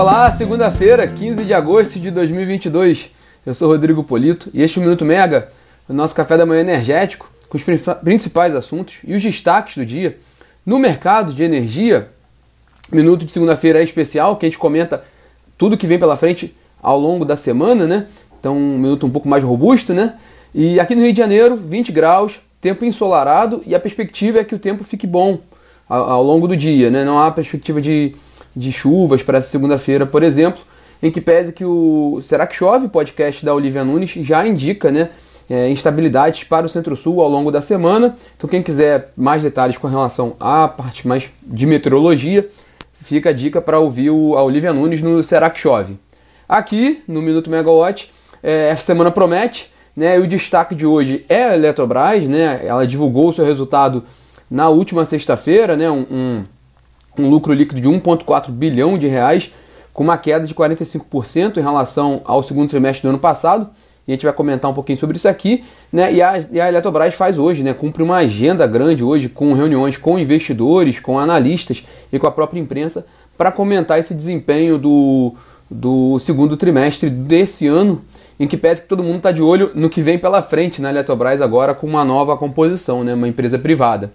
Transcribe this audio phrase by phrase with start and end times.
[0.00, 3.10] Olá, segunda-feira, 15 de agosto de 2022.
[3.44, 5.50] Eu sou Rodrigo Polito e este é o Minuto Mega,
[5.86, 7.62] o nosso café da manhã energético, com os
[8.02, 10.18] principais assuntos e os destaques do dia.
[10.64, 12.08] No mercado de energia,
[12.90, 15.04] minuto de segunda-feira é especial, que a gente comenta
[15.58, 18.06] tudo que vem pela frente ao longo da semana, né?
[18.40, 20.14] Então, um minuto um pouco mais robusto, né?
[20.54, 24.54] E aqui no Rio de Janeiro, 20 graus, tempo ensolarado e a perspectiva é que
[24.54, 25.40] o tempo fique bom
[25.86, 27.04] ao, ao longo do dia, né?
[27.04, 28.14] Não há perspectiva de,
[28.54, 30.60] de chuvas para essa segunda-feira, por exemplo,
[31.02, 35.10] em que pese que o Será que Chove podcast da Olivia Nunes já indica, né?
[35.48, 38.16] É, instabilidades para o Centro-Sul ao longo da semana.
[38.36, 42.48] Então, quem quiser mais detalhes com relação à parte mais de meteorologia,
[43.02, 45.98] fica a dica para ouvir a Olivia Nunes no Será que Chove.
[46.48, 50.18] Aqui, no Minuto Megawatt, é, essa semana promete, né?
[50.18, 52.60] E o destaque de hoje é a Eletrobras, né?
[52.64, 54.04] Ela divulgou o seu resultado
[54.50, 55.90] na última sexta-feira, né?
[55.90, 56.44] Um, um,
[57.20, 59.52] um, lucro líquido de 1,4 bilhão de reais,
[59.92, 63.68] com uma queda de 45% em relação ao segundo trimestre do ano passado.
[64.08, 66.12] E a gente vai comentar um pouquinho sobre isso aqui, né?
[66.12, 67.72] E a, e a Eletrobras faz hoje, né?
[67.72, 72.58] Cumpre uma agenda grande hoje com reuniões com investidores, com analistas e com a própria
[72.58, 73.06] imprensa
[73.40, 75.34] para comentar esse desempenho do,
[75.70, 78.02] do segundo trimestre desse ano,
[78.38, 80.90] em que pese que todo mundo está de olho no que vem pela frente na
[80.90, 84.12] Eletrobras agora com uma nova composição, né, uma empresa privada.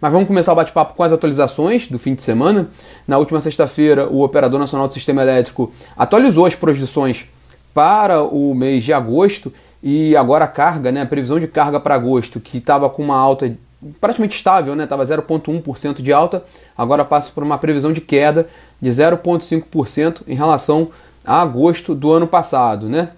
[0.00, 2.68] Mas vamos começar o bate-papo com as atualizações do fim de semana.
[3.06, 7.26] Na última sexta-feira, o Operador Nacional do Sistema Elétrico atualizou as projeções
[7.72, 11.94] para o mês de agosto e agora a carga, né, a previsão de carga para
[11.94, 13.54] agosto, que estava com uma alta
[14.00, 16.42] praticamente estável, né, estava 0,1% de alta,
[16.76, 18.48] agora passa por uma previsão de queda
[18.80, 20.90] de 0,5% em relação
[21.24, 22.88] a agosto do ano passado.
[22.88, 23.10] Né?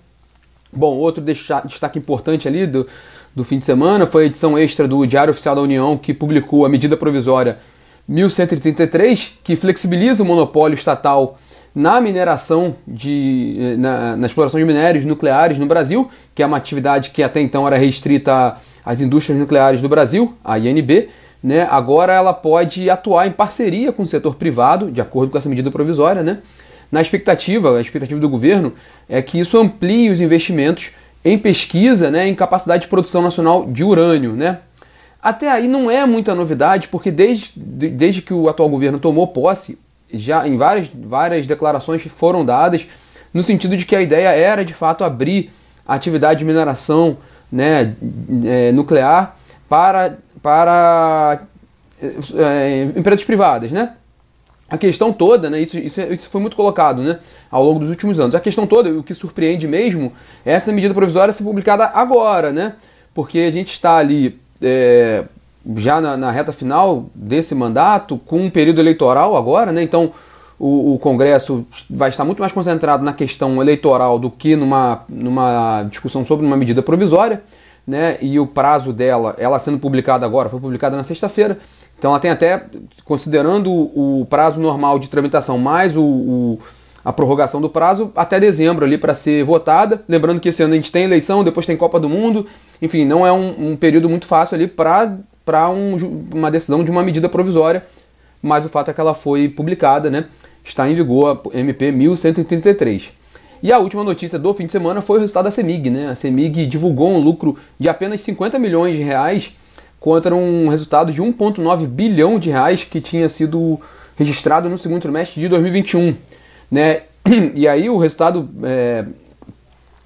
[0.72, 2.86] Bom, outro destaque importante ali do,
[3.36, 6.64] do fim de semana foi a edição extra do Diário Oficial da União, que publicou
[6.64, 7.58] a medida provisória
[8.08, 11.38] 1133, que flexibiliza o monopólio estatal
[11.74, 17.10] na mineração de na, na, exploração de minérios nucleares no Brasil, que é uma atividade
[17.10, 21.10] que até então era restrita às indústrias nucleares do Brasil, a INB,
[21.42, 21.68] né?
[21.70, 25.70] Agora ela pode atuar em parceria com o setor privado, de acordo com essa medida
[25.70, 26.38] provisória, né?
[26.90, 28.72] Na expectativa, a expectativa do governo
[29.06, 30.92] é que isso amplie os investimentos
[31.26, 34.60] em pesquisa, né, em capacidade de produção nacional de urânio, né?
[35.20, 39.76] Até aí não é muita novidade, porque desde, desde que o atual governo tomou posse,
[40.12, 42.86] já em várias, várias declarações foram dadas
[43.34, 45.50] no sentido de que a ideia era de fato abrir
[45.84, 47.16] a atividade de mineração
[47.50, 47.96] né,
[48.44, 49.36] é, nuclear
[49.68, 51.40] para, para
[52.00, 53.94] é, empresas privadas, né?
[54.68, 57.18] A questão toda, né, isso, isso, isso, foi muito colocado né,
[57.50, 58.34] ao longo dos últimos anos.
[58.34, 60.12] A questão toda, o que surpreende mesmo,
[60.44, 62.74] é essa medida provisória ser publicada agora, né?
[63.14, 65.24] Porque a gente está ali é,
[65.76, 69.82] já na, na, reta final desse mandato, com um período eleitoral agora, né?
[69.82, 70.12] Então
[70.58, 75.84] o, o, Congresso vai estar muito mais concentrado na questão eleitoral do que numa, numa
[75.84, 77.42] discussão sobre uma medida provisória,
[77.86, 78.18] né?
[78.20, 81.58] E o prazo dela, ela sendo publicada agora, foi publicada na sexta-feira.
[81.98, 82.64] Então ela tem até,
[83.04, 86.58] considerando o prazo normal de tramitação mais o, o
[87.06, 90.02] a prorrogação do prazo, até dezembro ali para ser votada.
[90.08, 92.44] Lembrando que esse ano a gente tem eleição, depois tem Copa do Mundo.
[92.82, 97.04] Enfim, não é um, um período muito fácil ali para um, uma decisão de uma
[97.04, 97.86] medida provisória.
[98.42, 100.24] Mas o fato é que ela foi publicada, né?
[100.64, 103.12] Está em vigor a MP 1133.
[103.62, 106.08] E a última notícia do fim de semana foi o resultado da CEMIG, né?
[106.08, 109.56] A CEMIG divulgou um lucro de apenas 50 milhões de reais
[110.00, 113.78] contra um resultado de 1,9 bilhão de reais que tinha sido
[114.16, 116.16] registrado no segundo trimestre de 2021.
[116.70, 117.02] Né?
[117.54, 119.04] E aí o resultado é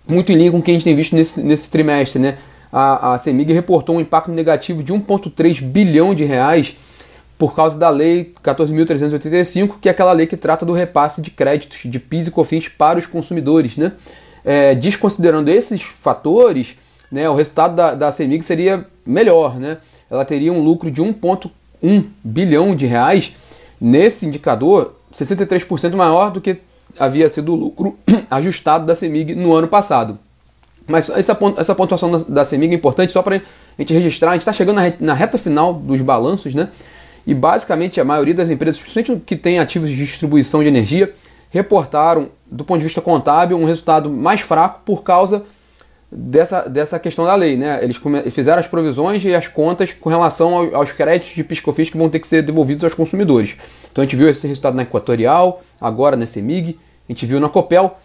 [0.07, 2.21] muito em linha com o que a gente tem visto nesse, nesse trimestre.
[2.21, 2.39] Né?
[2.73, 6.77] A, a CEMIG reportou um impacto negativo de 1,3 bilhão de reais
[7.39, 11.81] por causa da Lei 14.385, que é aquela lei que trata do repasse de créditos
[11.85, 13.79] de PIS e COFINS para os consumidores.
[13.79, 13.93] Né?
[14.45, 16.77] É, desconsiderando esses fatores,
[17.11, 19.59] né, o resultado da, da CEMIG seria melhor.
[19.59, 19.79] Né?
[20.11, 23.35] Ela teria um lucro de 1,1 bilhão de reais.
[23.81, 26.59] Nesse indicador, 63% maior do que
[26.99, 27.99] havia sido o lucro
[28.31, 30.19] ajustado da CEMIG no ano passado.
[30.87, 31.35] Mas essa,
[31.75, 33.41] pontuação da, CEMIG é importante só para a
[33.79, 34.31] gente registrar.
[34.31, 36.69] A gente está chegando na reta final dos balanços, né?
[37.27, 41.15] E basicamente a maioria das empresas, principalmente que tem ativos de distribuição de energia,
[41.51, 45.45] reportaram, do ponto de vista contábil, um resultado mais fraco por causa
[46.11, 47.57] dessa, dessa questão da lei.
[47.57, 47.81] Né?
[47.83, 48.01] Eles
[48.35, 52.09] fizeram as provisões e as contas com relação ao, aos créditos de piscofis que vão
[52.09, 53.57] ter que ser devolvidos aos consumidores.
[53.91, 56.79] Então a gente viu esse resultado na Equatorial, agora na CEMIG,
[57.09, 57.97] a gente viu na Copel.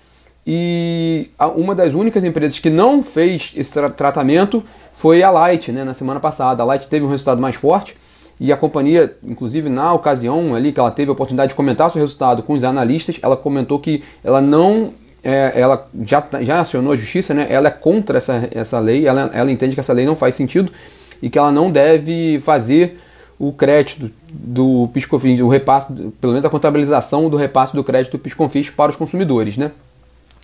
[0.47, 4.63] E uma das únicas empresas que não fez esse tra tratamento
[4.93, 6.61] foi a Light, né, na semana passada.
[6.61, 7.95] A Light teve um resultado mais forte
[8.39, 12.01] e a companhia, inclusive na ocasião ali que ela teve a oportunidade de comentar seu
[12.01, 14.93] resultado com os analistas, ela comentou que ela não
[15.25, 17.47] é, ela já, já acionou a justiça, né?
[17.49, 20.71] ela é contra essa, essa lei, ela, ela entende que essa lei não faz sentido
[21.19, 22.99] e que ela não deve fazer
[23.39, 25.91] o crédito do PiscoFins, o repasse,
[26.21, 29.57] pelo menos a contabilização do repasse do crédito do PiscoFins para os consumidores.
[29.57, 29.71] Né?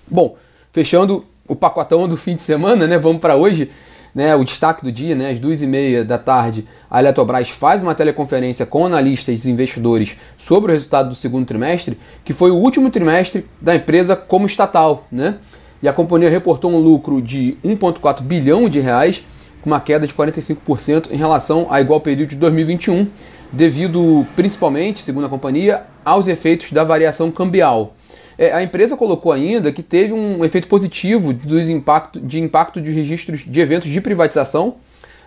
[0.09, 0.35] Bom,
[0.73, 2.97] fechando o pacotão do fim de semana, né?
[2.97, 3.69] vamos para hoje
[4.13, 7.81] né, o destaque do dia, né, às duas e meia da tarde, a Eletrobras faz
[7.81, 12.55] uma teleconferência com analistas e investidores sobre o resultado do segundo trimestre, que foi o
[12.55, 15.37] último trimestre da empresa como estatal, né?
[15.81, 19.23] E a companhia reportou um lucro de 1,4 bilhão de reais,
[19.61, 23.07] com uma queda de 45% em relação a igual período de 2021,
[23.51, 27.95] devido principalmente, segundo a companhia, aos efeitos da variação cambial.
[28.41, 32.91] É, a empresa colocou ainda que teve um efeito positivo dos impacto, de impacto de
[32.91, 34.77] registros de eventos de privatização,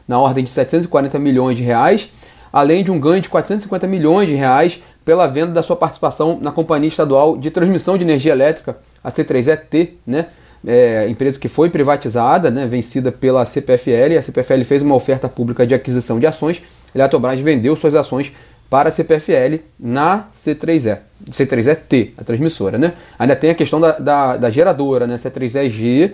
[0.08, 2.10] na ordem de 740 milhões de reais,
[2.52, 6.50] além de um ganho de 450 milhões de reais pela venda da sua participação na
[6.50, 10.26] Companhia Estadual de Transmissão de Energia Elétrica, a C3ET, né?
[10.66, 14.18] É, empresa que foi privatizada, né, vencida pela CPFL.
[14.18, 16.62] A CPFL fez uma oferta pública de aquisição de ações.
[16.92, 18.32] A Eletrobras vendeu suas ações
[18.68, 20.98] para a CPFL na C3E,
[21.30, 22.78] C3ET, a transmissora.
[22.78, 22.94] Né?
[23.18, 25.16] Ainda tem a questão da, da, da geradora, né?
[25.16, 26.12] C3EG,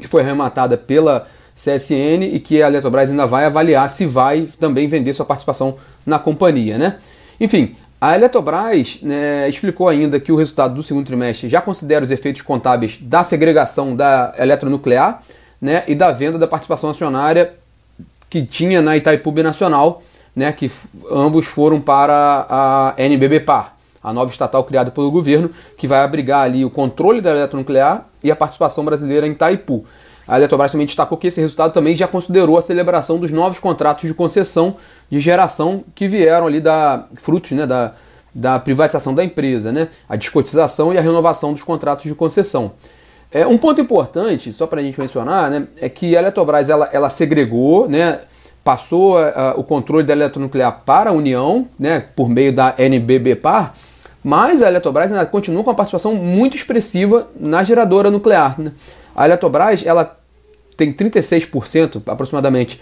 [0.00, 1.28] que foi arrematada pela
[1.60, 5.76] CSN e que a Eletrobras ainda vai avaliar se vai também vender sua participação
[6.06, 6.78] na companhia.
[6.78, 6.96] Né?
[7.38, 12.10] Enfim, a Eletrobras né, explicou ainda que o resultado do segundo trimestre já considera os
[12.10, 15.22] efeitos contábeis da segregação da eletronuclear
[15.60, 17.52] né, e da venda da participação acionária
[18.30, 20.02] que tinha na Itaipu Nacional
[20.34, 20.70] né, que
[21.10, 26.42] ambos foram para a NBB Par, a nova estatal criada pelo governo, que vai abrigar
[26.42, 29.84] ali o controle da eletronuclear e a participação brasileira em Itaipu.
[30.30, 34.06] A Eletrobras também destacou que esse resultado também já considerou a celebração dos novos contratos
[34.06, 34.76] de concessão
[35.10, 37.94] de geração que vieram ali da frutos né, da,
[38.32, 42.72] da privatização da empresa, né, a descotização e a renovação dos contratos de concessão.
[43.32, 46.88] É, um ponto importante, só para a gente mencionar, né, é que a Eletrobras ela,
[46.92, 48.20] ela segregou, né,
[48.62, 53.74] passou uh, o controle da eletronuclear para a União, né, por meio da NBBPAR,
[54.22, 58.60] mas a Eletrobras ainda continua com uma participação muito expressiva na geradora nuclear.
[58.60, 58.72] Né?
[59.16, 60.18] A Eletrobras ela
[60.76, 62.80] tem 36% aproximadamente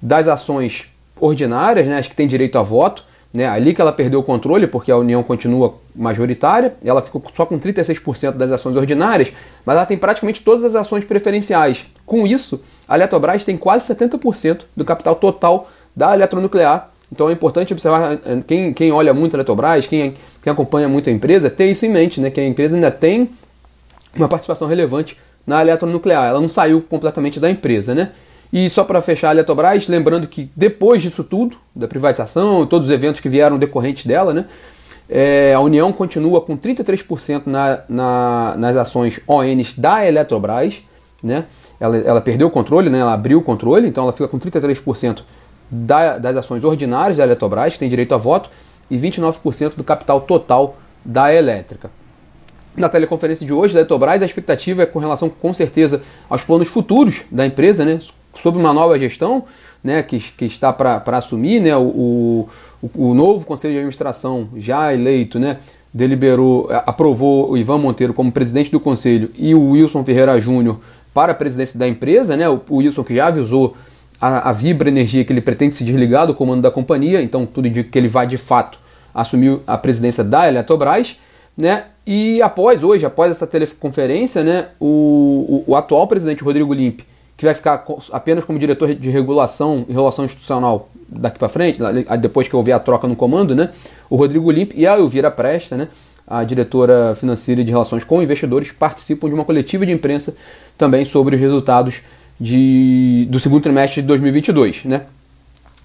[0.00, 4.20] das ações ordinárias, né, as que têm direito a voto, né, ali que ela perdeu
[4.20, 9.32] o controle, porque a União continua majoritária, ela ficou só com 36% das ações ordinárias,
[9.64, 11.86] mas ela tem praticamente todas as ações preferenciais.
[12.04, 16.90] Com isso, a Eletrobras tem quase 70% do capital total da eletronuclear.
[17.10, 21.08] Então é importante observar, eh, quem, quem olha muito a Eletrobras, quem, quem acompanha muito
[21.08, 23.30] a empresa, ter isso em mente, né, que a empresa ainda tem
[24.14, 26.24] uma participação relevante na eletronuclear.
[26.26, 28.10] Ela não saiu completamente da empresa, né?
[28.52, 32.88] E só para fechar a Eletrobras, lembrando que depois disso tudo, da privatização e todos
[32.88, 34.46] os eventos que vieram decorrentes dela, né,
[35.08, 40.82] é, a União continua com 33% na, na, nas ações ONs da Eletrobras,
[41.22, 41.44] né?
[41.78, 43.00] Ela, ela perdeu o controle, né?
[43.00, 45.20] ela abriu o controle, então ela fica com 33%
[45.70, 48.48] da, das ações ordinárias da Eletrobras, que tem direito a voto,
[48.90, 51.90] e 29% do capital total da elétrica.
[52.76, 56.68] Na teleconferência de hoje da Eletrobras, a expectativa é com relação, com certeza, aos planos
[56.68, 58.00] futuros da empresa, né?
[58.42, 59.44] Sobre uma nova gestão
[59.86, 62.48] né, que, que está para assumir, né, o,
[62.82, 65.58] o, o, novo Conselho de Administração já eleito, né,
[65.94, 70.80] deliberou, aprovou o Ivan Monteiro como presidente do Conselho e o Wilson Ferreira Júnior
[71.14, 73.76] para a presidência da empresa, né, o, o Wilson que já avisou
[74.20, 77.68] a, a Vibra Energia que ele pretende se desligar do comando da companhia, então tudo
[77.68, 78.78] indica que ele vai de fato
[79.14, 81.16] assumir a presidência da Eletrobras,
[81.56, 87.04] né, e após hoje, após essa teleconferência, né, o, o, o atual presidente Rodrigo Limpe
[87.36, 91.78] que vai ficar apenas como diretor de regulação e relação institucional daqui para frente,
[92.20, 93.70] depois que houver a troca no comando, né?
[94.08, 95.88] O Rodrigo Limp e a Elvira Presta, né?
[96.26, 100.34] A diretora financeira de relações com investidores participam de uma coletiva de imprensa
[100.76, 102.00] também sobre os resultados
[102.40, 105.02] de, do segundo trimestre de 2022, né?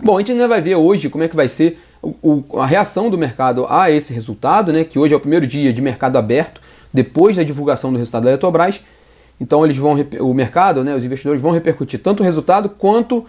[0.03, 3.10] Bom, a gente ainda vai ver hoje como é que vai ser o, a reação
[3.10, 4.84] do mercado a esse resultado, né?
[4.84, 6.62] Que hoje é o primeiro dia de mercado aberto
[6.93, 8.81] depois da divulgação do resultado da Eletrobras
[9.41, 13.25] então eles vão o mercado, né, os investidores vão repercutir tanto o resultado quanto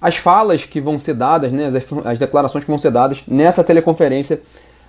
[0.00, 3.64] as falas que vão ser dadas, né, as, as declarações que vão ser dadas nessa
[3.64, 4.40] teleconferência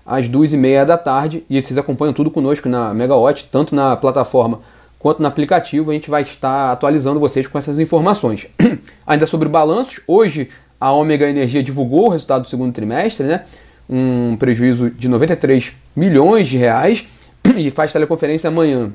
[0.05, 1.43] às duas e meia da tarde.
[1.49, 4.59] E vocês acompanham tudo conosco na Megawatt, tanto na plataforma
[4.99, 5.89] quanto no aplicativo.
[5.89, 8.45] A gente vai estar atualizando vocês com essas informações.
[9.07, 10.47] Ainda sobre balanços, hoje
[10.79, 13.45] a Ômega Energia divulgou o resultado do segundo trimestre, né?
[13.89, 17.07] Um prejuízo de 93 milhões de reais
[17.57, 18.91] e faz teleconferência amanhã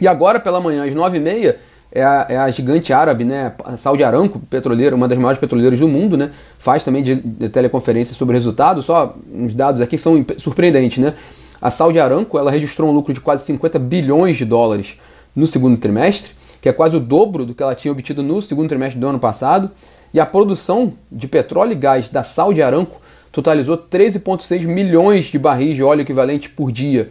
[0.00, 1.56] e agora pela manhã, às 9h30,
[1.90, 5.78] é a, é a, gigante árabe, né, a Saudi Aramco, petroleira, uma das maiores petroleiras
[5.78, 10.24] do mundo, né, faz também de, de teleconferência sobre resultados, só uns dados aqui são
[10.36, 11.14] surpreendentes, né,
[11.60, 14.98] a Saudi Aramco, ela registrou um lucro de quase 50 bilhões de dólares
[15.34, 18.68] no segundo trimestre, que é quase o dobro do que ela tinha obtido no segundo
[18.68, 19.70] trimestre do ano passado,
[20.12, 23.00] e a produção de petróleo e gás da Saudi Aramco
[23.32, 27.10] totalizou 13,6 milhões de barris de óleo equivalente por dia,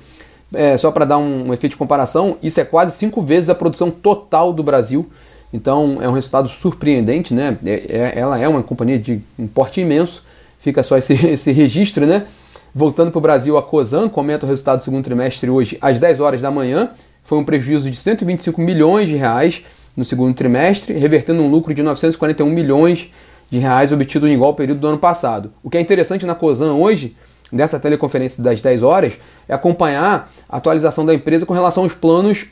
[0.54, 3.56] é, só para dar um, um, efeito de comparação, isso é quase cinco vezes a
[3.56, 5.10] produção total do Brasil.
[5.52, 7.58] Então é um resultado surpreendente, né?
[7.66, 10.24] É, é, ela é uma companhia de um porte imenso,
[10.60, 12.26] fica só esse, esse registro, né?
[12.74, 16.20] Voltando para o Brasil, a COSAN comenta o resultado do segundo trimestre hoje às 10
[16.20, 16.92] horas da manhã.
[17.24, 19.64] Foi um prejuízo de 125 milhões de reais
[19.96, 23.12] no segundo trimestre, revertendo um lucro de 941 milhões
[23.50, 25.52] de reais obtido em igual período do ano passado.
[25.64, 27.16] O que é interessante na COSAN hoje
[27.52, 29.14] dessa teleconferência das 10 horas
[29.48, 32.48] é acompanhar a atualização da empresa com relação aos planos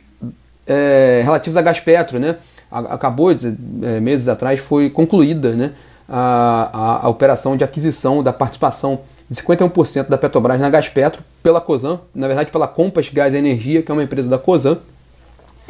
[0.68, 2.20] é, relativos a gás petro.
[2.20, 2.38] Né?
[2.72, 5.72] Acabou, é, meses atrás, foi concluída né,
[6.10, 11.24] a, a, a, operação de aquisição da participação de 51% da Petrobras na Gás Petro
[11.42, 14.78] pela COSAN, na verdade pela Compass Gás e Energia, que é uma empresa da COSAN.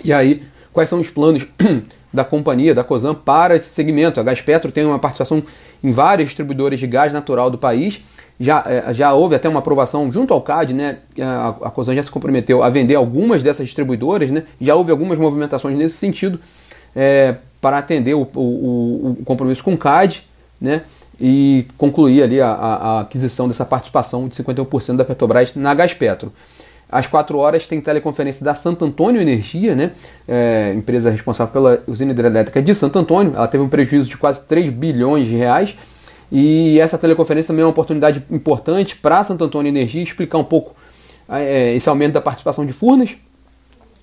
[0.04, 0.44] E aí,
[0.76, 1.48] quais são os planos
[2.14, 4.20] da companhia, da COSAN, para esse segmento?
[4.20, 5.42] A Gás Petro tem uma participação
[5.84, 8.04] em vários distribuidores de gás natural do país
[8.40, 11.00] já, é, já houve até uma aprovação junto ao CAD, né?
[11.20, 14.44] A, a COSAN já se comprometeu a vender algumas dessas distribuidoras, né?
[14.60, 16.40] Já houve algumas movimentações nesse sentido
[16.96, 20.24] é, para atender o, o, o, compromisso com o CAD,
[20.60, 20.82] né?
[21.20, 26.34] E concluir ali a, a, aquisição dessa participação de 51% da Petrobras na Gaspetro.
[26.90, 29.92] Às 4 horas tem teleconferência da Santo Antônio Energia, né?
[30.28, 33.34] É, empresa responsável pela usina hidrelétrica de Santo Antônio.
[33.36, 35.76] Ela teve um prejuízo de quase 3 bilhões de reais
[36.32, 40.76] e essa teleconferência também é uma oportunidade importante para Santo Antônio Energia explicar um pouco
[41.30, 43.16] é, esse aumento da participação de Furnas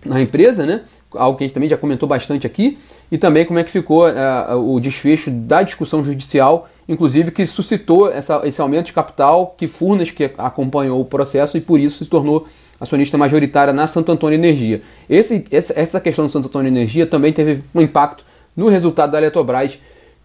[0.04, 0.82] na empresa, né?
[1.14, 2.78] algo que a gente também já comentou bastante aqui,
[3.10, 8.10] e também como é que ficou é, o desfecho da discussão judicial, inclusive que suscitou
[8.10, 12.10] essa, esse aumento de capital que Furnas que acompanhou o processo e por isso se
[12.10, 12.46] tornou
[12.82, 14.82] acionista majoritária na Santo Antônio Energia.
[15.08, 18.24] Esse, essa questão do Santo Antônio Energia também teve um impacto
[18.56, 19.78] no resultado da Eletrobras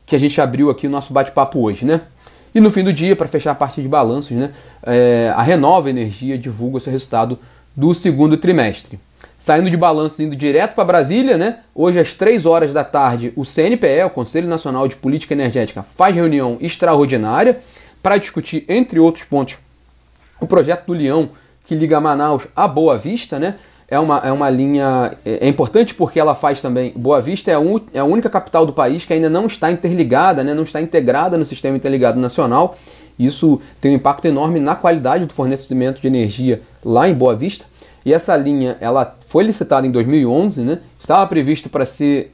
[0.07, 2.01] que a gente abriu aqui o nosso bate-papo hoje, né?
[2.55, 4.51] E no fim do dia, para fechar a parte de balanços, né,
[4.83, 7.37] é, a Renova Energia divulga o seu resultado
[7.75, 8.99] do segundo trimestre.
[9.37, 11.59] Saindo de balanço, indo direto para Brasília, né?
[11.75, 16.15] Hoje às 3 horas da tarde, o CNPE, o Conselho Nacional de Política Energética, faz
[16.15, 17.59] reunião extraordinária
[18.01, 19.59] para discutir, entre outros pontos,
[20.39, 21.29] o projeto do Leão
[21.67, 23.55] que liga Manaus a Boa Vista, né?
[23.87, 25.17] é uma, é uma linha.
[25.25, 26.91] É, é importante porque ela faz também.
[26.95, 29.71] Boa Vista é a, un, é a única capital do país que ainda não está
[29.71, 32.77] interligada, né, não está integrada no sistema interligado nacional.
[33.17, 37.65] Isso tem um impacto enorme na qualidade do fornecimento de energia lá em Boa Vista.
[38.05, 42.33] E essa linha ela foi licitada em 2011, né, estava prevista para ser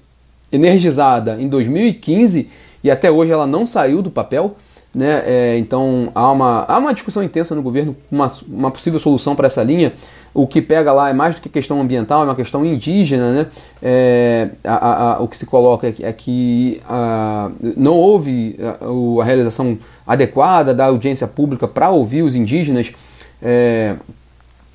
[0.52, 2.50] energizada em 2015
[2.84, 4.56] e até hoje ela não saiu do papel.
[4.94, 5.24] Né?
[5.26, 9.48] É, então há uma, há uma discussão intensa no governo, uma, uma possível solução para
[9.48, 9.92] essa linha
[10.34, 13.48] o que pega lá é mais do que questão ambiental, é uma questão indígena, né?
[13.82, 19.78] É, a, a, o que se coloca é que a, não houve a, a, realização
[20.08, 22.92] adequada da audiência pública para ouvir os indígenas
[23.42, 23.96] é,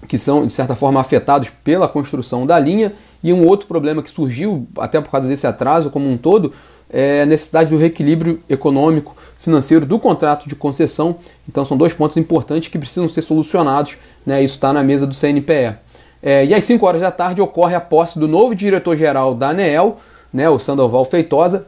[0.07, 2.93] que são, de certa forma, afetados pela construção da linha.
[3.21, 6.53] E um outro problema que surgiu, até por causa desse atraso como um todo,
[6.91, 11.17] é a necessidade do reequilíbrio econômico financeiro do contrato de concessão.
[11.49, 13.97] Então são dois pontos importantes que precisam ser solucionados.
[14.25, 14.43] Né?
[14.43, 15.77] Isso está na mesa do CNPE.
[16.23, 19.99] É, e às 5 horas da tarde ocorre a posse do novo diretor-geral da ANEEL,
[20.33, 21.67] né, o Sandoval Feitosa,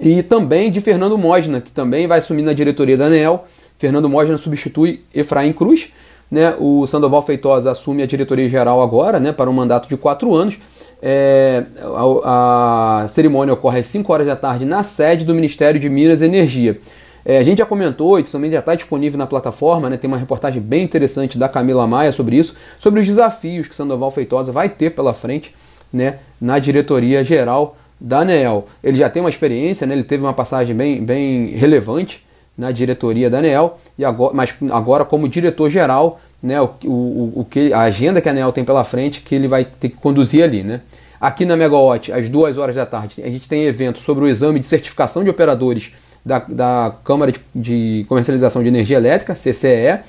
[0.00, 3.44] e também de Fernando Mosna, que também vai assumir na diretoria da ANEEL.
[3.78, 5.88] Fernando Mosna substitui Efraim Cruz.
[6.30, 10.32] Né, o Sandoval Feitosa assume a diretoria geral agora, né, para um mandato de quatro
[10.34, 10.58] anos.
[11.02, 15.88] É, a, a, cerimônia ocorre às 5 horas da tarde na sede do Ministério de
[15.88, 16.78] Minas e Energia.
[17.24, 20.16] É, a gente já comentou, isso também já está disponível na plataforma, né, tem uma
[20.16, 24.68] reportagem bem interessante da Camila Maia sobre isso, sobre os desafios que Sandoval Feitosa vai
[24.68, 25.54] ter pela frente
[25.92, 28.66] né, na diretoria geral da ANEEL.
[28.82, 32.24] Ele já tem uma experiência, né, ele teve uma passagem bem, bem relevante
[32.56, 37.80] na diretoria da ANEEL, agora, mas agora como diretor-geral né, o, o, o que, a
[37.80, 40.62] agenda que a ANEL tem pela frente que ele vai ter que conduzir ali.
[40.62, 40.80] Né?
[41.20, 44.58] Aqui na Megawatt, às duas horas da tarde, a gente tem evento sobre o exame
[44.58, 45.92] de certificação de operadores
[46.24, 50.00] da, da Câmara de, de Comercialização de Energia Elétrica, CCE.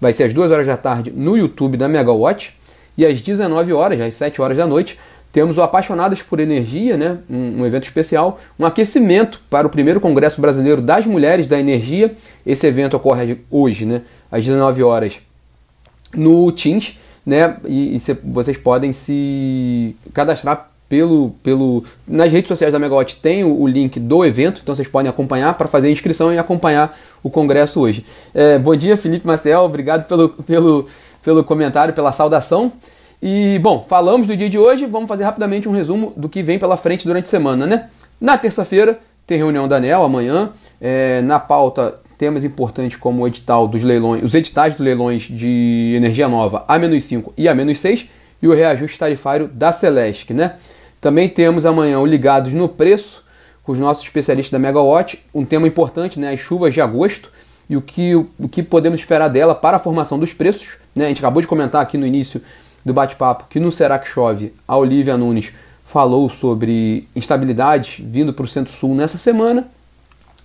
[0.00, 2.54] Vai ser às duas horas da tarde no YouTube da Megawatt.
[2.98, 4.98] E às 19 horas, às 7 horas da noite,
[5.30, 7.18] temos o Apaixonadas por Energia, né?
[7.28, 12.14] Um, um, evento especial, um aquecimento para o primeiro Congresso Brasileiro das Mulheres da Energia.
[12.44, 14.00] Esse evento ocorre hoje, né?
[14.30, 15.20] às 19 horas,
[16.14, 17.56] no Teams, né?
[17.66, 23.42] E, e cê, vocês podem se cadastrar pelo, pelo nas redes sociais da Megawatt tem
[23.42, 26.96] o, o link do evento, então vocês podem acompanhar para fazer a inscrição e acompanhar
[27.22, 28.06] o congresso hoje.
[28.32, 30.88] É, bom dia, Felipe Maciel, obrigado pelo, pelo,
[31.24, 32.72] pelo comentário, pela saudação.
[33.20, 36.58] E bom, falamos do dia de hoje, vamos fazer rapidamente um resumo do que vem
[36.58, 37.88] pela frente durante a semana, né?
[38.20, 40.50] Na terça-feira tem reunião da ANEL amanhã.
[40.80, 45.94] É, na pauta temas importantes como o edital dos leilões, os editais dos leilões de
[45.96, 48.06] energia nova A-5 e A-6
[48.42, 50.56] e o reajuste tarifário da Celesc, né?
[51.00, 53.24] Também temos amanhã o Ligados no Preço,
[53.62, 56.32] com os nossos especialistas da Megawatt, um tema importante, né?
[56.32, 57.30] As chuvas de agosto
[57.68, 60.78] e o que, o que podemos esperar dela para a formação dos preços.
[60.94, 61.04] Né?
[61.04, 62.40] A gente acabou de comentar aqui no início
[62.84, 65.52] do bate-papo que no Será que Chove, a Olivia Nunes
[65.84, 69.68] falou sobre instabilidade vindo para o Centro-Sul nessa semana.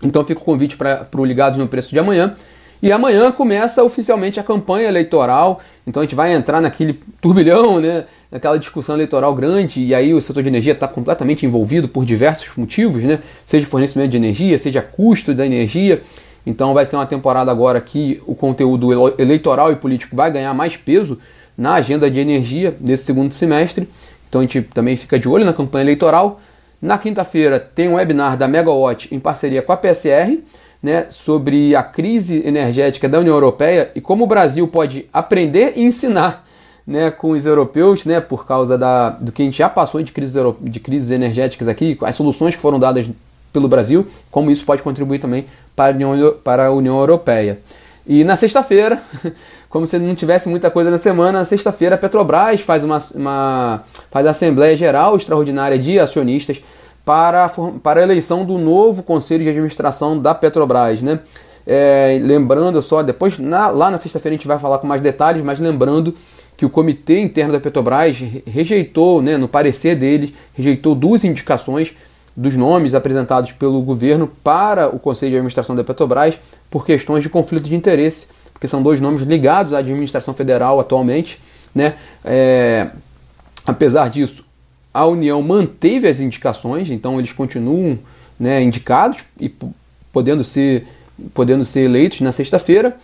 [0.01, 2.36] Então fica o convite para o Ligados no Preço de amanhã.
[2.81, 8.05] E amanhã começa oficialmente a campanha eleitoral, então a gente vai entrar naquele turbilhão, né,
[8.31, 12.50] naquela discussão eleitoral grande, e aí o setor de energia está completamente envolvido por diversos
[12.58, 16.01] motivos, né, seja fornecimento de energia, seja custo da energia.
[16.43, 20.75] Então vai ser uma temporada agora que o conteúdo eleitoral e político vai ganhar mais
[20.75, 21.20] peso
[21.55, 23.88] na agenda de energia desse segundo semestre.
[24.27, 26.41] Então a gente também fica de olho na campanha eleitoral.
[26.81, 30.39] Na quinta-feira tem um webinar da Megawatt em parceria com a PSR,
[30.81, 35.83] né, sobre a crise energética da União Europeia e como o Brasil pode aprender e
[35.83, 36.43] ensinar
[36.88, 40.11] né, com os europeus, né, por causa da, do que a gente já passou de
[40.11, 43.05] crises, de crises energéticas aqui, as soluções que foram dadas
[43.53, 45.45] pelo Brasil, como isso pode contribuir também
[45.75, 47.59] para a União, para a União Europeia.
[48.07, 49.01] E na sexta-feira,
[49.71, 53.83] como se não tivesse muita coisa na semana, na sexta-feira a Petrobras faz uma, uma
[54.11, 56.61] faz Assembleia Geral Extraordinária de Acionistas
[57.05, 57.49] para,
[57.81, 61.01] para a eleição do novo Conselho de Administração da Petrobras.
[61.01, 61.21] Né?
[61.65, 65.41] É, lembrando só, depois na, lá na sexta-feira a gente vai falar com mais detalhes,
[65.41, 66.13] mas lembrando
[66.57, 71.95] que o comitê interno da Petrobras rejeitou, né, no parecer deles, rejeitou duas indicações
[72.35, 76.37] dos nomes apresentados pelo governo para o Conselho de Administração da Petrobras
[76.69, 78.27] por questões de conflito de interesse,
[78.61, 81.39] porque são dois nomes ligados à administração federal atualmente.
[81.73, 81.95] Né?
[82.23, 82.89] É,
[83.65, 84.45] apesar disso,
[84.93, 87.97] a União manteve as indicações, então eles continuam
[88.39, 89.51] né, indicados e
[90.13, 90.85] podendo ser,
[91.33, 92.95] podendo ser eleitos na sexta-feira.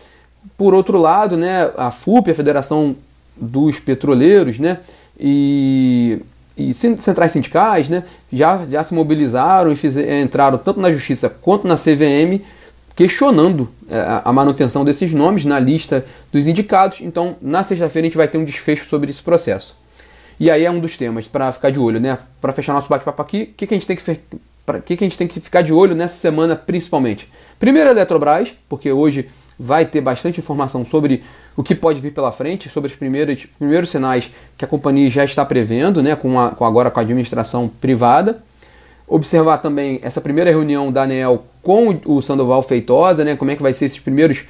[0.55, 2.95] Por outro lado, né, a FUP, a Federação
[3.35, 4.77] dos Petroleiros, né,
[5.19, 6.21] e,
[6.55, 11.75] e centrais sindicais né, já, já se mobilizaram e entraram tanto na Justiça quanto na
[11.75, 12.43] CVM
[12.97, 16.99] questionando é, a manutenção desses nomes na lista dos indicados.
[16.99, 19.75] Então, na sexta-feira, a gente vai ter um desfecho sobre esse processo.
[20.39, 22.17] E aí é um dos temas para ficar de olho, né?
[22.41, 24.03] Para fechar nosso bate-papo aqui, o que, que, a gente tem que
[24.85, 27.31] que, que a gente tem que ficar de olho nessa semana principalmente?
[27.59, 31.23] Primeiro a Eletrobras, porque hoje vai ter bastante informação sobre
[31.55, 35.23] o que pode vir pela frente, sobre os primeiros, primeiros sinais que a companhia já
[35.23, 38.43] está prevendo, né, com, a, com agora com a administração privada.
[39.07, 43.61] Observar também essa primeira reunião da ANEL com o Sandoval Feitosa, né, como é que
[43.61, 44.45] vai ser esses primeiros,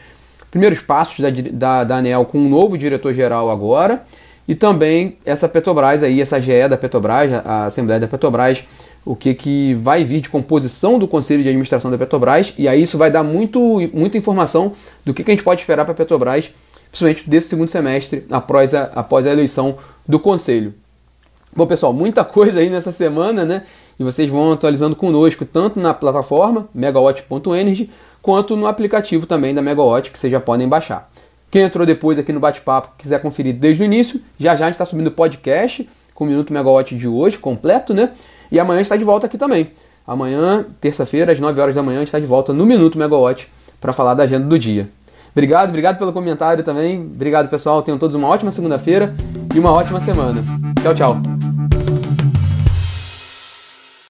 [0.51, 4.03] primeiros passos da, da, da ANEL com um novo diretor-geral agora.
[4.47, 8.63] E também essa Petrobras aí, essa GE da Petrobras, a Assembleia da Petrobras,
[9.03, 12.83] o que, que vai vir de composição do Conselho de Administração da Petrobras, e aí
[12.83, 13.59] isso vai dar muito,
[13.91, 16.51] muita informação do que, que a gente pode esperar para a Petrobras,
[16.91, 20.71] principalmente desse segundo semestre, após a, após a eleição do Conselho.
[21.55, 23.63] Bom, pessoal, muita coisa aí nessa semana, né?
[23.99, 27.89] E vocês vão atualizando conosco, tanto na plataforma megawatt.energy,
[28.21, 31.09] quanto no aplicativo também da Megawatt, que vocês já podem baixar.
[31.49, 34.75] Quem entrou depois aqui no bate-papo, quiser conferir desde o início, já já a gente
[34.75, 38.11] está subindo o podcast com o Minuto Megawatt de hoje, completo, né?
[38.51, 39.71] E amanhã está de volta aqui também.
[40.05, 43.47] Amanhã, terça-feira, às 9 horas da manhã, a gente está de volta no Minuto Megawatt
[43.79, 44.89] para falar da agenda do dia.
[45.31, 46.99] Obrigado, obrigado pelo comentário também.
[46.99, 47.83] Obrigado, pessoal.
[47.83, 49.13] Tenham todos uma ótima segunda-feira
[49.53, 50.43] e uma ótima semana.
[50.81, 51.46] Tchau, tchau.